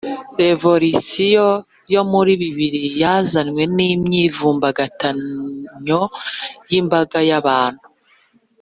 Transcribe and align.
revolisiyo 0.41 1.47
yo 1.93 2.01
muri 2.11 2.31
bibiri 2.41 2.81
yazanywe 3.03 3.61
n'imyivumbagatanyo 3.75 6.01
y'imbaga 6.69 7.19
yabantu 7.29 7.85